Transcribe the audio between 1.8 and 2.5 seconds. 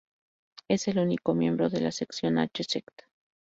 la sección